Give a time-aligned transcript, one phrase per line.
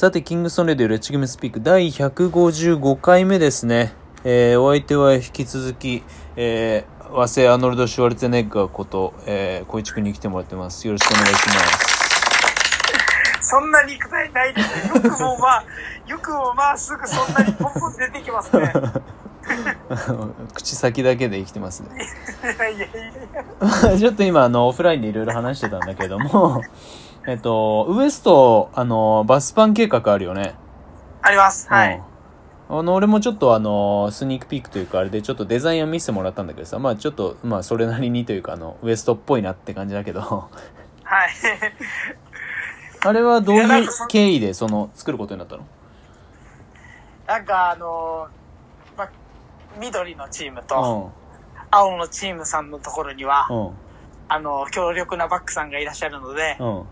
[0.00, 3.92] さて、キングストンレディオレッチゲームスピーク第155回目ですね。
[4.24, 6.02] えー、お相手は引き続き、
[6.36, 10.86] えー、和製アーノルド・シュワルツェネッガーこと、えー、小市くんに来てもらってます。
[10.86, 11.50] よろしくお願いします。
[13.42, 14.94] そんな肉体ないですね。
[14.94, 15.64] よくもまあ、
[16.06, 18.72] よくもまあすぐそんなにポンポン出てきますね。
[20.54, 21.88] 口先だけで生きてますね。
[22.42, 22.90] いやいやい
[23.92, 23.98] や。
[23.98, 26.62] ちょっと今、あの、オフラインでいろいろ話してたんだけども、
[27.26, 30.54] えっと、ウエスト、あの、バスパン計画あるよね。
[31.22, 31.68] あります。
[31.68, 32.02] はい。
[32.68, 32.78] うん。
[32.78, 40.48] あの、俺もちょっとあの、スニークピークというか、あれでちょっとデザインを見せてもらったんだけどさ、まあちょっと、まあそれなりにというか、あの、ウエストっぽいなって感じだけど、は
[41.26, 41.30] い。
[43.02, 45.64] あれはどういう経緯でその、作ることになったの？
[47.26, 48.28] なんかあの
[49.78, 51.12] 緑のチームうとん。
[51.70, 53.70] 青のチームさんのところには、うん。
[54.28, 56.80] あの、強力なバックさんがいらっしゃるので、うん。
[56.80, 56.84] ウ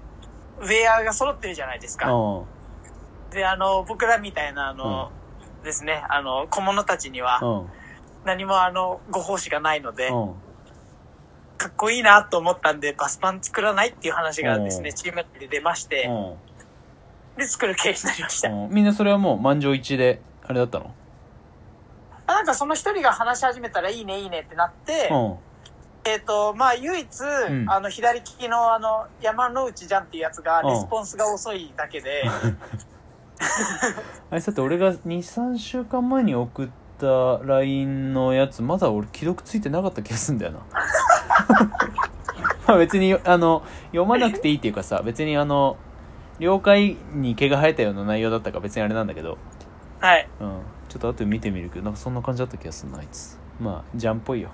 [0.63, 2.13] ェアが揃ってるじゃないですか。
[2.13, 2.45] うん。
[3.31, 5.11] で、あの、僕らみたいな、あの、
[5.65, 7.67] ですね、あの、小物たちには、うん。
[8.25, 10.35] 何もあの、ご奉仕がないので、うん。
[11.57, 17.39] かっこいいなと思ったんで、バスパン作らないっていう話がですね、うんチームで出まして、うん。
[17.39, 18.49] で、作る経緯になりました。
[18.49, 20.95] うんみんなそれはもう満場一致で、あれだったの？
[22.29, 25.37] あなんかその一人が話し始めたらいいねいいねってなって、うん。
[26.05, 32.25] えっ、と、まあ唯一、んあの、左利きのあの、山之内じゃんっていうやつが、うんレスポンスが遅いだけで、
[34.31, 36.69] あれさて俺が2、3週間前に送っ
[36.99, 40.59] た LINE のやつ、まだ俺既読ついてなかった気がするんだよな。
[42.69, 45.79] まあ別に、あの、読まなくていいっていうかさ、別にあの、
[46.39, 49.39] 了解に毛が生えたような内容だったから別にあれなんだけど、
[50.01, 50.29] はい。
[50.41, 50.61] うん。
[50.89, 53.39] ちょっと後で見てみるけど、なんかそんな感じだった気がするな、あいつ。
[53.61, 54.51] まあ、ジャンっぽいよ。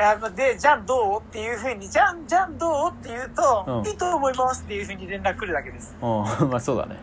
[0.00, 1.20] あので、じゃんどう？
[1.20, 2.90] っていうふうに、じゃん、じゃんどう？
[2.90, 5.96] って言うと、うんいいと思いますっていうふうに連絡来るだけです。
[6.00, 6.08] うん、
[6.50, 6.96] まあそうだね。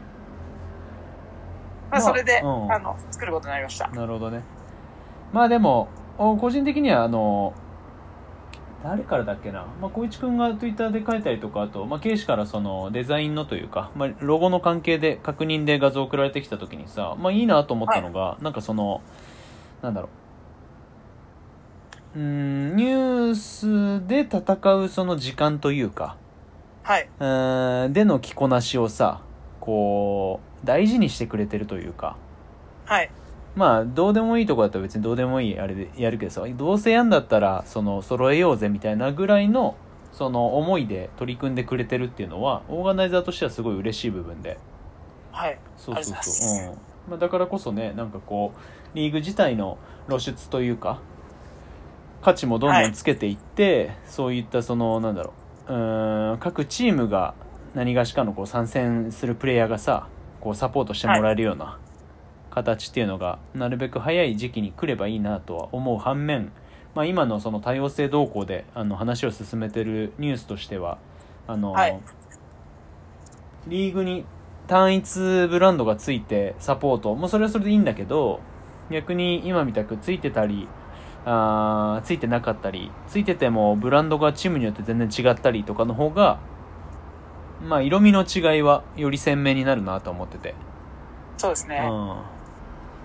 [1.91, 3.87] まあまあ、それで、うんあの、作ることになりました。
[3.89, 4.41] なるほどね。
[5.33, 7.53] まあでも、お個人的にはあの、
[8.85, 19.01] 誰からだっけな、まあ、小市くんが Twitter で書いたりとか、あと、まあ、ケイシからそのデザインのというか、まあ、ロゴの関係で確認で画像送られてきた時にさ、まあいいなと思ったのが、なんかその、
[19.81, 20.09] なんだろ
[22.15, 22.19] う。
[22.19, 23.35] うーん、ニュー
[24.01, 26.15] スで戦うその時間というか、
[26.83, 27.09] はい。
[27.19, 29.21] うーんでの着こなしをさ、
[29.61, 32.17] こう、大事にしてくれてるというか、
[32.85, 33.09] はい。
[33.55, 39.75] まあ、どうでもいいとこだったら別にどうでもいいあれでやるけどさ、どうせやんだったら、その、揃えようぜみたいなぐらいの、
[40.11, 44.57] その思いで取り組んでくれてるっていうのは、オーガナイザーとしてはすごい嬉しい部分で。
[45.31, 45.57] はい。
[45.77, 46.49] そうそうそう。
[46.49, 46.77] うん。
[47.09, 49.77] まあ、だからこそね、なんかこう、リーグ自体の
[50.07, 50.99] 露出というか、
[52.21, 55.33] 価値もどんどんつけていって、そういったその、なんだろ
[55.69, 57.35] う、うーん、各チームが
[57.73, 60.07] 何がしかのこう参戦するプレイヤーがさ、
[60.41, 61.77] こうサポートしてもらえるような
[62.55, 66.51] 形っていうのが、なるべく早い時期に来ればいいなとは思う反面、
[66.95, 70.97] まあ今のその多様性動向であの話を進めてるニュースとしては、
[71.47, 71.99] あの、はい。
[73.67, 74.25] リーグに
[74.67, 77.15] 単一ブランドがついてサポート。
[77.15, 78.39] もうそれはそれでいいんだけど
[78.91, 80.67] 逆に今みたくついてたり
[81.25, 86.39] あーついてなかったりついててもブランドがチームによって全然違ったりとかの方が
[87.63, 90.53] まあ色味の違いはより鮮明になるなと思ってて、
[91.37, 91.87] そうですね。
[91.89, 92.21] うん、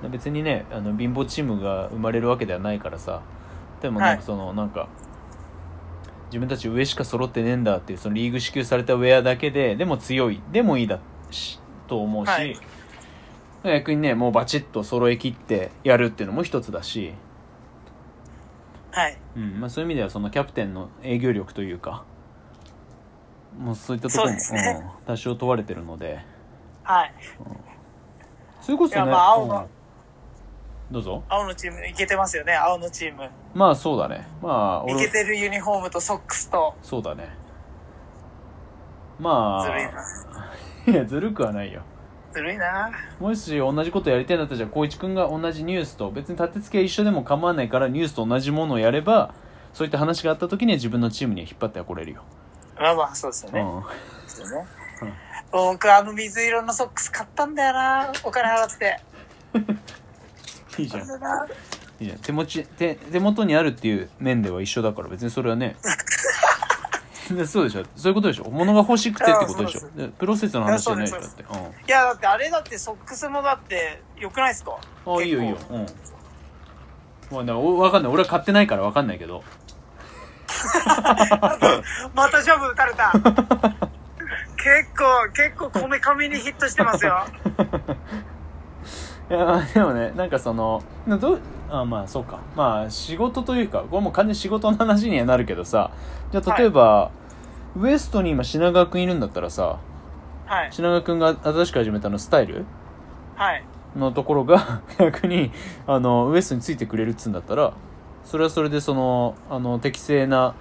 [0.08, 3.22] 別にねあの貧乏チームが生まれるわけではないからさ。
[3.80, 4.88] でもなんかその、なんか
[6.26, 10.40] 自分たち上しか揃ってねえんだっていうそのリーグ支給されたウェアだけででも強い。
[10.52, 11.00] でもいいだ
[11.30, 12.56] しと思うし、はい。
[13.64, 17.14] 逆にねもうバチッと揃え切ってやるっていうのも一つだし、
[18.92, 19.18] はい。
[19.36, 19.60] うん。
[19.60, 22.04] まあ、そういう意味ではそのキャプテンの営業力というか
[23.58, 24.82] もうそういったところも、ね。
[24.84, 26.20] うん多少問われてるので。
[26.84, 27.14] はい。
[28.60, 29.79] それこそねまあ青のうん
[30.90, 33.28] どうぞ青のチームいけてますよね、青のチーム。
[33.54, 37.28] まあそうだねまあいけてるユニフォームとソックスと、そうだね
[39.18, 40.92] まあずるいな。
[40.92, 41.82] いやずるくはないよ
[42.32, 42.90] ずるいな。
[43.18, 49.34] もし同じことやりたいんだったらじゃあ光一君が同じニュースと別に立て付けは一緒でも構わないからニュースと同じものをやれば
[49.72, 52.22] そういった話があった時には自分のチームには引っ張ってはこれるよ、
[52.80, 53.60] まあまあ、そうですよね。
[53.60, 54.66] うんですよね。
[55.52, 58.12] 僕、あの水色のソックス買ったんだよな。
[58.22, 59.00] お金払って。
[60.80, 61.02] いいじゃん。
[61.02, 62.18] いいじゃん。
[62.18, 65.76] 手持ち手手元にあるっていう面では一緒だから別にそれはね。
[67.30, 67.84] でそうでしょ。
[67.94, 68.50] そういうことでしょ。
[68.50, 69.80] 物が欲しくてってことでしょ。
[69.96, 71.58] でプロセスの話じゃないでしょだってうん。
[71.58, 74.76] いや、だってあれだってソックスもだって、良くないですか？
[75.06, 75.56] あいいよいいよ。
[75.70, 75.86] うん。
[77.46, 78.12] まあわかんない。
[78.12, 79.44] 俺は買ってないからわかんないけど。
[82.14, 83.12] またジャブ打たれた。
[84.56, 87.24] 結構、結構こめかみにヒットしてますよ。
[89.30, 95.92] いやでもねなんかそのなどうあまあそうかまあ仕事というかこれもう完全に仕事の話にはなるけどさ
[96.32, 97.10] じゃあ例えば、
[97.76, 99.78] ウエストに今品川君いるんだったらさ
[100.46, 100.72] はい。
[100.72, 102.64] 品川君が新しく始めたのスタイル？
[103.36, 103.64] はい。
[103.96, 105.52] のところが 逆に
[105.86, 107.72] あのウエストについてくれるっつうんだったら
[108.24, 110.54] それはそれでそのあの適正な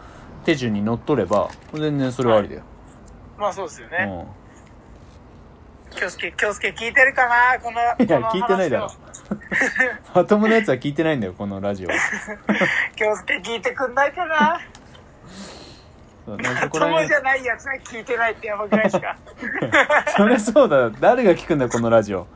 [0.45, 2.62] 手順にのっとれば全然それはありだよ、
[3.38, 4.25] まあそうですよね。
[4.25, 4.38] うん
[5.91, 7.59] 京介、京介聞いてるかな？
[7.62, 8.91] この、いや聞いてないだろ。
[10.15, 11.89] まともなやつは聞いてないんだよこのラジオ。
[12.95, 14.59] 京介聞いてくんないかな？
[16.25, 17.07] そうねそこら辺。
[17.07, 19.18] 友じゃないやつが聞いてないってやばくないですか。
[20.18, 20.89] そりゃそうだ。
[21.00, 22.27] 誰が聞くんだよこのラジオ。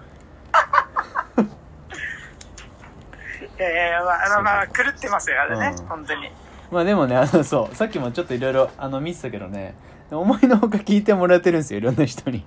[3.59, 5.85] いやいやいや、まあ、あの、まあ、狂ってますよ、あれね、うん。
[5.85, 6.31] 本当に。
[6.71, 7.75] まあでもねあのそう。
[7.75, 9.75] さっきもちょっといろいろあの見てたけどね。
[10.11, 12.45] 思いのほか聞いてもらってるんですよいろんな人に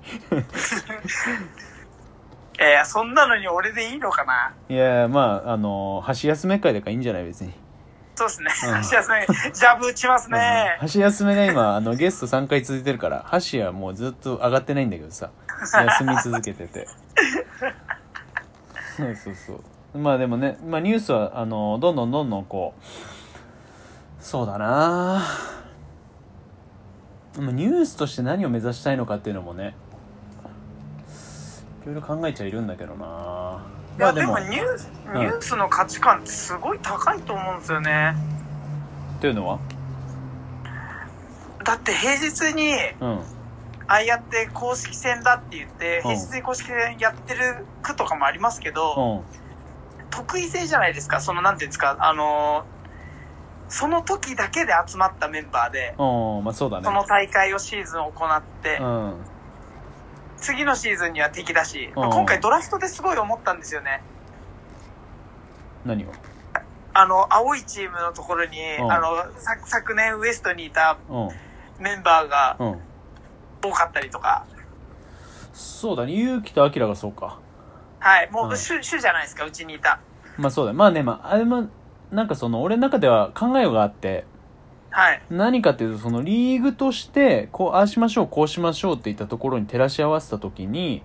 [2.58, 4.52] いやいや、そんなのに俺でいいのかな？
[4.68, 7.24] いやまああの箸休め会だからいいんじゃない？
[7.24, 7.52] 別に。
[8.14, 8.50] そうですね。
[8.68, 8.74] うん。
[8.76, 10.76] 箸休め、ジャブ打ちますね。
[10.80, 15.30] 箸休めが今あのゲスト3回続いてるから箸はもうずっと上がってないんだけどさ。
[15.98, 16.86] 休み続けてて。
[18.96, 19.52] そうそうそ
[19.94, 19.98] う。
[19.98, 22.82] まあでもね、まあ、ニュースはあのどんどんどんどんこう
[24.22, 25.22] そうだな
[27.38, 29.74] まあニュースとして何を目指したいのかっていうのもね
[31.86, 33.64] いろいろ考えちゃいるんだけどな。
[33.96, 35.20] いや、でもニュース、うん。
[35.20, 38.16] ニュースの価値観ってすごい高いと思うんですよね。
[39.20, 39.60] というのは？
[41.64, 43.20] だって平日に、うん。
[43.86, 46.02] ああやって公式戦だって言って、うん。
[46.02, 50.10] 平日に公式戦やってる区とかもありますけど、うん。
[50.10, 51.20] 得意性じゃないですか。
[51.20, 52.76] その、なんていうんですか、あのー
[53.68, 56.44] その時だけで集まったメンバーで、うん。
[56.44, 56.80] まあそね。
[56.84, 59.14] その大会をシーズン行って、うん
[60.46, 62.10] 次のシーズンには敵だし、うん。
[62.10, 64.00] 今回ドラフトですごい思ったんですよね。
[65.84, 66.12] 何を？
[66.94, 68.92] あの、青いチームのところに、うん。
[68.92, 71.28] あの、さ昨年ウエストにいたうん。
[71.82, 72.80] メンバーがうん。
[73.60, 74.46] 多かったりとか、
[75.52, 76.12] そうだね。
[76.12, 77.40] 勇気とアキラがそうか。
[77.98, 78.52] はい、もうん。
[78.52, 79.98] う主、主じゃないですか、うちにいた。
[80.38, 80.78] まあそうだね。
[80.78, 81.68] まあねまああれも
[82.12, 84.24] なんかその俺の中では考えがあって
[84.96, 85.22] はい。
[85.28, 91.02] 何かっていうとそのリーグとしてこうああしましょうこうしましょうっていったところに照らし合わせた時に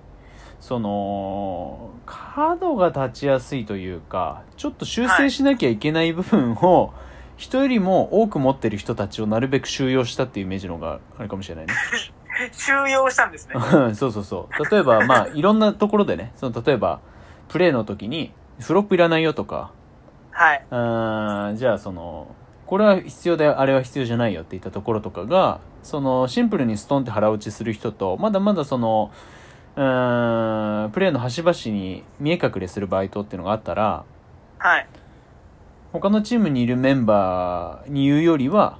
[0.61, 6.93] その角が立ちやすいというかちょっと修正しなきゃいけない部分を
[7.35, 11.73] 人よりも多く持ってる人たちをなるべく収容したっていうイメージの方があれかもしれないね
[12.53, 13.55] 収容したんですね。
[13.55, 17.01] う んそうそうそう例えばまあ いろんなところでねその例えば
[17.49, 19.71] プレーの時にフロップいらないよとか
[20.31, 20.65] はい。
[20.71, 22.33] うーんじゃあその
[22.71, 29.11] これは必要だよあれは必要じゃないよっていったところとかがそのシンプルにストンって腹落ちする人とまだまだその
[29.75, 34.05] うーんプレーの端々に見え隠れするバイトっていうのがあったら
[34.57, 34.87] はい。
[35.91, 38.77] 他のチームにいるメンバーに言うよりは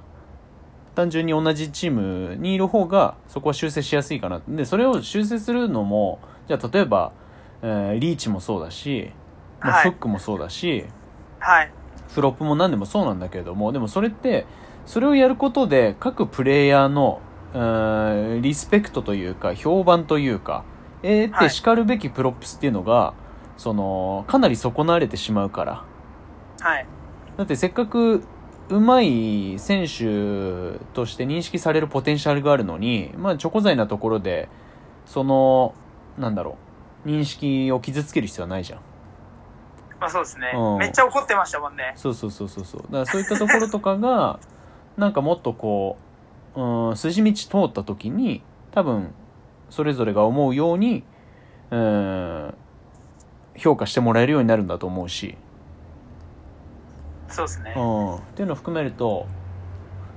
[0.94, 6.18] 単純に同じチームにいる方がそこは修正しやすいかなでそれを修正するのも
[6.48, 7.12] じゃあ例えば、
[7.60, 9.10] えーリーチもそうだし、
[9.60, 10.86] まあはいフックもそうだし、
[11.40, 11.70] はい。
[12.14, 14.46] フロップも何でもそうなんだけれどもでもそれって
[14.86, 17.20] それをやることで各プレイヤーの
[17.54, 20.64] うーんリスペクトというか評判というか
[21.02, 23.14] 得はいてしかるべき props っていうのが、
[23.56, 25.84] そのかなり損なわれてしまうから。
[26.60, 26.86] はい。
[27.36, 28.22] だってせっかく
[28.68, 34.48] うまい選手として認識されるポテンシャルがあるのに、まあ、猪口才なところで
[35.06, 35.74] その
[36.18, 36.56] なんだろ
[37.04, 38.80] う認識を傷つける必要はないじゃん
[40.02, 40.78] まあそうですねうん。
[40.78, 41.92] めっちゃ怒ってましたもんね。
[41.96, 44.38] そうそうそうそうそうだからそういったところとかが
[44.98, 45.96] なんかもっとこ
[46.56, 48.42] ううん筋道通った時に
[48.72, 49.14] 多分
[49.70, 51.04] それぞれが思うように
[51.70, 52.54] うん
[53.56, 55.36] 評価してもらえるようになるんだと思うし、
[57.28, 57.80] そうですねう。
[57.80, 59.26] ん、っていうのを含めると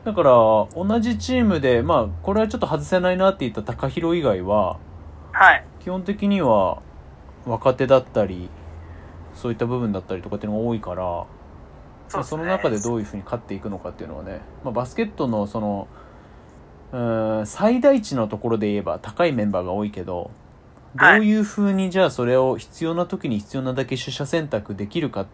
[0.03, 4.77] だから同じチームでまあこれはちょっと外せないなって言った高弘以外は
[5.31, 5.63] はい。
[5.79, 6.79] 基本的には
[7.45, 8.49] 若手だったり
[9.35, 11.25] そういった部分だったりとかっていうのが多いから
[12.07, 12.23] そね。
[12.23, 15.87] その中でどういうふうに勝っていくのかっていうのはね、まあ、バスケットのその
[16.91, 20.31] うーん最大値のところで言えば高いメンバーが多いけど
[20.95, 25.27] どはいういうふうにじゃあそれを必要な時に必要なだけ取捨選択できるかっ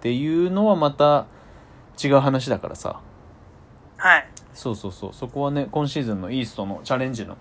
[0.00, 1.26] ていうのはまた
[2.02, 3.00] 違う話だからさ
[3.98, 4.28] はい。
[4.54, 7.36] そうそうそうそこはね今シーズンのイーストのチャレンジの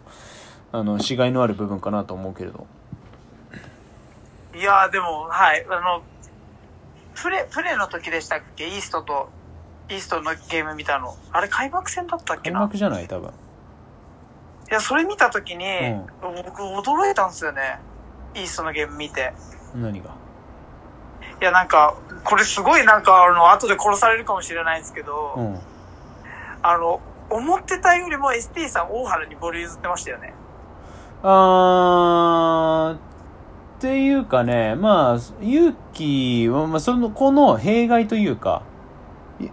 [0.74, 2.66] あのしがいのある部分かなと思うけれど
[4.54, 5.66] いやーでも、はい。
[5.70, 6.02] あの、
[7.22, 8.68] プレ、プレの時でしたっけ？
[8.68, 9.30] イーストと、
[9.90, 11.16] イーストのゲーム見たの。
[11.32, 12.60] あれ開幕戦だったっけな？
[12.60, 13.08] 開幕じゃない？
[13.08, 13.32] 多分
[14.70, 16.08] や、それ見たときに、う
[16.46, 17.80] 僕驚いたんですよね。
[18.36, 19.34] イーストのゲーム見て。
[19.76, 20.10] 何が？
[21.42, 25.60] いや、なんか、これすごいなんか、あの、後で殺されるかもしれないんですけど、うん
[26.64, 30.34] あの、思ってたよりも ST さん大原にボール譲ってましたよね。
[31.24, 33.11] あー
[33.82, 38.62] っていうかねまあ勇気は、まあ、そのこの弊害というか
[39.40, 39.48] い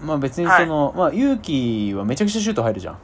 [0.00, 2.98] まあ別にその、まあ勇気はめちゃくちゃシュート入るじゃん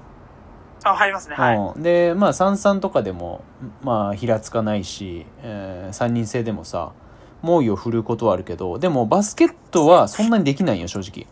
[0.84, 1.34] あ、入りますね。
[1.34, 1.56] はい。
[1.56, 3.42] うん、でまあ33とかでも
[3.82, 6.92] まあひらつかないし、え3人制でもさ
[7.40, 11.26] 猛威を振るうことはあるけどでもバスケットはそんなにできないよ正直、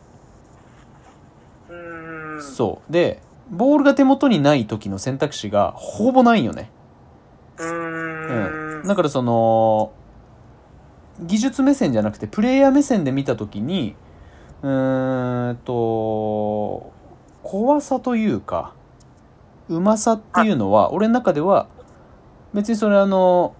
[1.69, 2.43] うーん。
[2.43, 6.71] そうでボールが手元にない時の選択肢がほぼないよね
[7.59, 8.60] うーん。
[8.85, 9.93] だからその
[11.21, 13.95] 技術目線じゃなくてプレイヤー目線で見た時に
[14.63, 16.93] うーんと
[17.43, 18.75] 怖さというか
[19.69, 21.69] うまさっていうのは俺の中では
[22.53, 23.55] 別にそれあの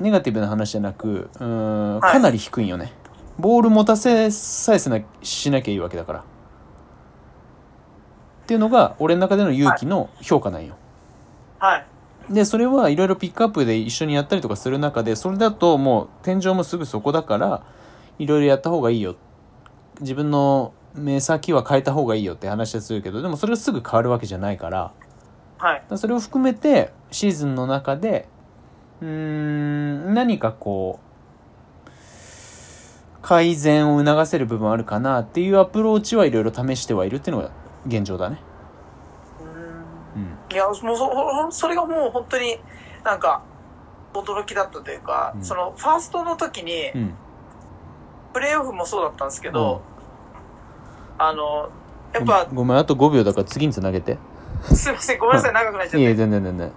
[0.00, 2.12] ネガティブな話じゃなくうーんはい。
[2.12, 2.92] かなり低いんよね、
[3.38, 6.18] ボール持たせさえせなしなきゃいいわけだから。
[6.20, 6.22] っ
[8.46, 10.74] ていうのが俺の中での勇気の評価なんよ、
[11.60, 11.86] はい。
[12.30, 17.64] でそれはいろいろピックアップで一緒にやったりとかする中でそれだともう天井もすぐそこだから
[18.18, 19.16] いろいろやった方がいいよ
[20.00, 24.92] 自分の目先は変えた方がいいよって話はするけどでもそれはすぐ変わるわけじゃないから
[25.58, 25.84] はい。
[25.96, 28.28] それを含めてシーズンの中で
[29.00, 31.12] うーん何かこう
[33.22, 37.50] 改善を促せる部分あるかなっていうアプローチはいろいろ試してはいるっていうのが
[37.86, 38.38] 現状だね。
[40.52, 42.58] うーんうんいや、もうそ、それがもう本当に
[43.04, 43.42] なんか、
[44.14, 45.44] 驚きだったというか、うん。
[45.44, 47.14] その、ファーストの時に、うん。
[48.32, 49.82] プレイオフもそうだったんですけど、
[51.18, 51.68] あの、
[52.12, 54.18] やっぱ、ごめんあと5秒だから次につなげて。
[54.62, 55.98] すいません、ごめんなさい、長くなっちゃって。
[56.00, 56.72] いえ全然全然